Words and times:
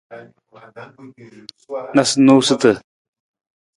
Noosunoosutu. 1.95 2.71